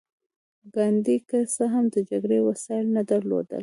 [0.75, 3.59] ګاندي که څه هم د جګړې وسايل نه درلودل.